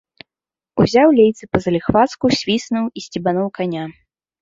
[0.83, 3.83] Узяў лейцы, па-заліхвацку свіснуў і сцебануў каня.